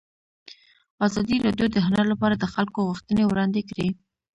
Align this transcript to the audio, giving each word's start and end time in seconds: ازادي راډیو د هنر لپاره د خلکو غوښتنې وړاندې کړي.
ازادي 1.07 1.35
راډیو 1.45 1.67
د 1.71 1.77
هنر 1.85 2.05
لپاره 2.11 2.35
د 2.37 2.45
خلکو 2.53 2.79
غوښتنې 2.87 3.23
وړاندې 3.25 3.61
کړي. 3.69 3.89